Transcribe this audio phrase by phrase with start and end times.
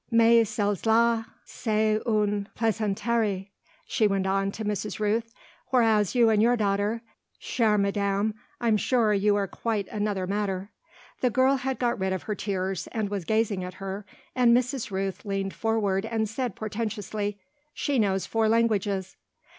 [0.09, 3.51] "Mais celles là, c'est une plaisanterie,"
[3.85, 4.99] she went on to Mrs.
[4.99, 5.31] Rooth;
[5.67, 7.03] "whereas you and your daughter,
[7.39, 10.71] chère madame I'm sure you are quite another matter."
[11.19, 14.03] The girl had got rid of her tears, and was gazing at her,
[14.35, 14.89] and Mrs.
[14.89, 17.37] Rooth leaned forward and said portentously:
[17.75, 19.17] "She knows four languages."